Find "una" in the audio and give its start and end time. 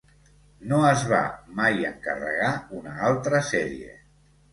2.79-2.95